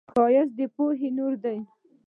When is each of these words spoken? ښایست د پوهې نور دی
ښایست 0.13 0.51
د 0.57 0.59
پوهې 0.75 1.09
نور 1.17 1.33
دی 1.43 1.57